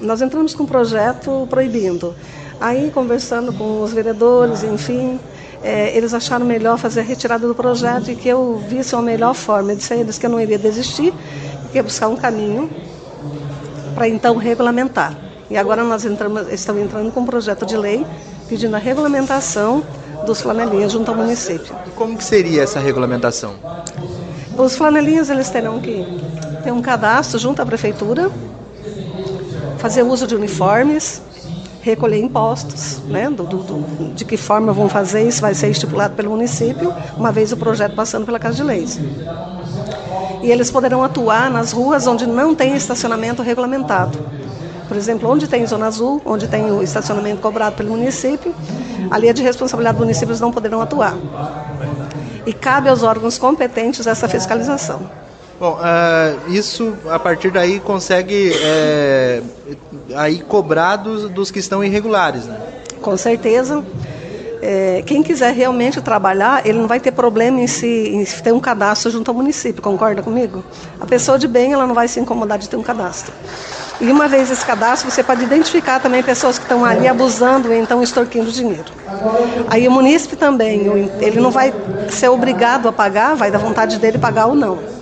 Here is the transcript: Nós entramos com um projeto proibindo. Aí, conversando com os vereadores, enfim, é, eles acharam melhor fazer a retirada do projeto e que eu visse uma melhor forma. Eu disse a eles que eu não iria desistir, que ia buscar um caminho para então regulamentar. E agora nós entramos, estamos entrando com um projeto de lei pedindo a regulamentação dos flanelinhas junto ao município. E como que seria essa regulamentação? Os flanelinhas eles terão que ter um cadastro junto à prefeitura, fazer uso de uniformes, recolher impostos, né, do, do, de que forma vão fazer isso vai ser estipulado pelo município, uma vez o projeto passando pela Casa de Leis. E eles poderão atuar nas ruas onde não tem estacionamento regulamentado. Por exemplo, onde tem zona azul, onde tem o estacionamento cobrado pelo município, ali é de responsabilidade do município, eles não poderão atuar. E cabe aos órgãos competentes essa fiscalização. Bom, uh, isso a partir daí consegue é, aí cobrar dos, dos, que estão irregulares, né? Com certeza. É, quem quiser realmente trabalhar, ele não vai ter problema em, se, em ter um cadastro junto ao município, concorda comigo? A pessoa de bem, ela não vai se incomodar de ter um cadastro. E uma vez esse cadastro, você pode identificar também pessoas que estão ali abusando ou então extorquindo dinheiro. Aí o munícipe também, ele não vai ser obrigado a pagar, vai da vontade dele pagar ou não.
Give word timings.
Nós 0.00 0.22
entramos 0.22 0.54
com 0.54 0.62
um 0.62 0.66
projeto 0.66 1.46
proibindo. 1.50 2.14
Aí, 2.60 2.90
conversando 2.90 3.52
com 3.52 3.82
os 3.82 3.92
vereadores, 3.92 4.62
enfim, 4.62 5.18
é, 5.62 5.96
eles 5.96 6.14
acharam 6.14 6.44
melhor 6.44 6.78
fazer 6.78 7.00
a 7.00 7.02
retirada 7.02 7.46
do 7.46 7.54
projeto 7.54 8.10
e 8.10 8.16
que 8.16 8.28
eu 8.28 8.62
visse 8.68 8.94
uma 8.94 9.02
melhor 9.02 9.34
forma. 9.34 9.72
Eu 9.72 9.76
disse 9.76 9.92
a 9.92 9.96
eles 9.96 10.18
que 10.18 10.26
eu 10.26 10.30
não 10.30 10.40
iria 10.40 10.58
desistir, 10.58 11.12
que 11.70 11.78
ia 11.78 11.82
buscar 11.82 12.08
um 12.08 12.16
caminho 12.16 12.70
para 13.94 14.08
então 14.08 14.36
regulamentar. 14.36 15.16
E 15.50 15.56
agora 15.56 15.82
nós 15.82 16.04
entramos, 16.04 16.50
estamos 16.52 16.82
entrando 16.82 17.12
com 17.12 17.20
um 17.20 17.26
projeto 17.26 17.66
de 17.66 17.76
lei 17.76 18.06
pedindo 18.48 18.74
a 18.74 18.78
regulamentação 18.78 19.82
dos 20.26 20.40
flanelinhas 20.40 20.92
junto 20.92 21.10
ao 21.10 21.16
município. 21.16 21.74
E 21.86 21.90
como 21.90 22.16
que 22.16 22.24
seria 22.24 22.62
essa 22.62 22.78
regulamentação? 22.78 23.54
Os 24.56 24.76
flanelinhas 24.76 25.30
eles 25.30 25.48
terão 25.50 25.80
que 25.80 26.04
ter 26.62 26.72
um 26.72 26.82
cadastro 26.82 27.38
junto 27.38 27.62
à 27.62 27.66
prefeitura, 27.66 28.30
fazer 29.80 30.02
uso 30.02 30.26
de 30.26 30.34
uniformes, 30.34 31.22
recolher 31.80 32.18
impostos, 32.18 32.98
né, 33.08 33.30
do, 33.30 33.44
do, 33.44 34.14
de 34.14 34.24
que 34.24 34.36
forma 34.36 34.72
vão 34.72 34.88
fazer 34.88 35.26
isso 35.26 35.40
vai 35.40 35.54
ser 35.54 35.70
estipulado 35.70 36.14
pelo 36.14 36.30
município, 36.30 36.94
uma 37.16 37.32
vez 37.32 37.50
o 37.50 37.56
projeto 37.56 37.94
passando 37.94 38.26
pela 38.26 38.38
Casa 38.38 38.56
de 38.56 38.62
Leis. 38.62 39.00
E 40.42 40.50
eles 40.50 40.70
poderão 40.70 41.02
atuar 41.02 41.50
nas 41.50 41.72
ruas 41.72 42.06
onde 42.06 42.26
não 42.26 42.54
tem 42.54 42.76
estacionamento 42.76 43.42
regulamentado. 43.42 44.18
Por 44.86 44.96
exemplo, 44.96 45.30
onde 45.30 45.46
tem 45.48 45.66
zona 45.66 45.86
azul, 45.86 46.20
onde 46.24 46.48
tem 46.48 46.70
o 46.70 46.82
estacionamento 46.82 47.40
cobrado 47.40 47.76
pelo 47.76 47.90
município, 47.90 48.54
ali 49.10 49.28
é 49.28 49.32
de 49.32 49.42
responsabilidade 49.42 49.96
do 49.96 50.00
município, 50.00 50.30
eles 50.30 50.40
não 50.40 50.50
poderão 50.50 50.80
atuar. 50.80 51.16
E 52.44 52.52
cabe 52.52 52.88
aos 52.88 53.02
órgãos 53.02 53.38
competentes 53.38 54.06
essa 54.06 54.28
fiscalização. 54.28 55.00
Bom, 55.60 55.74
uh, 55.74 56.50
isso 56.50 56.96
a 57.10 57.18
partir 57.18 57.50
daí 57.50 57.80
consegue 57.80 58.50
é, 58.62 59.42
aí 60.16 60.40
cobrar 60.40 60.96
dos, 60.96 61.28
dos, 61.28 61.50
que 61.50 61.58
estão 61.58 61.84
irregulares, 61.84 62.46
né? 62.46 62.58
Com 63.02 63.14
certeza. 63.18 63.84
É, 64.62 65.02
quem 65.04 65.22
quiser 65.22 65.52
realmente 65.52 66.00
trabalhar, 66.00 66.66
ele 66.66 66.78
não 66.78 66.86
vai 66.86 66.98
ter 66.98 67.12
problema 67.12 67.60
em, 67.60 67.66
se, 67.66 67.86
em 67.86 68.24
ter 68.24 68.52
um 68.52 68.60
cadastro 68.60 69.10
junto 69.10 69.30
ao 69.30 69.34
município, 69.34 69.82
concorda 69.82 70.22
comigo? 70.22 70.64
A 70.98 71.04
pessoa 71.04 71.38
de 71.38 71.46
bem, 71.46 71.74
ela 71.74 71.86
não 71.86 71.94
vai 71.94 72.08
se 72.08 72.18
incomodar 72.18 72.58
de 72.58 72.66
ter 72.66 72.76
um 72.76 72.82
cadastro. 72.82 73.32
E 74.00 74.10
uma 74.10 74.28
vez 74.28 74.50
esse 74.50 74.64
cadastro, 74.64 75.10
você 75.10 75.22
pode 75.22 75.44
identificar 75.44 76.00
também 76.00 76.22
pessoas 76.22 76.58
que 76.58 76.64
estão 76.64 76.86
ali 76.86 77.06
abusando 77.06 77.68
ou 77.68 77.74
então 77.74 78.02
extorquindo 78.02 78.50
dinheiro. 78.50 78.90
Aí 79.68 79.86
o 79.86 79.90
munícipe 79.90 80.36
também, 80.36 80.86
ele 81.20 81.38
não 81.38 81.50
vai 81.50 81.70
ser 82.08 82.28
obrigado 82.28 82.88
a 82.88 82.92
pagar, 82.92 83.36
vai 83.36 83.50
da 83.50 83.58
vontade 83.58 83.98
dele 83.98 84.16
pagar 84.16 84.46
ou 84.46 84.54
não. 84.54 84.99